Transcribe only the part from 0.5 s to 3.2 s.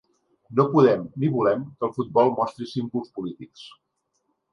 No podem ni volem que el futbol mostri símbols